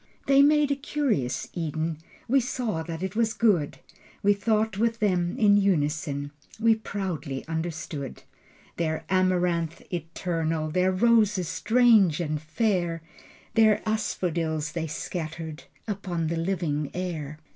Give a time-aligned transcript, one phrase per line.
[0.25, 1.99] They made a curious Eden.
[2.27, 3.77] We saw that it was good.
[4.23, 6.31] We thought with them in unison.
[6.59, 8.23] We proudly understood
[8.77, 13.03] Their amaranth eternal, Their roses strange and fair,
[13.53, 17.37] The asphodels they scattered Upon the living air.